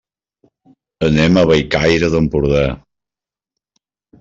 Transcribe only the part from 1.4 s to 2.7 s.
a Bellcaire d'Empordà.